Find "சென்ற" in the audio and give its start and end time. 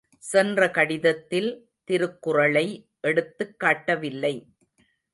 0.23-0.69